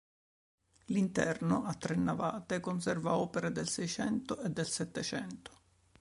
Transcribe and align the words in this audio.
L'interno, 0.85 1.63
a 1.65 1.75
tre 1.75 1.95
navate, 1.95 2.59
conserva 2.59 3.17
opere 3.17 3.51
del 3.51 3.67
Seicento 3.69 4.39
e 4.41 4.49
del 4.49 4.65
Settecento. 4.67 5.51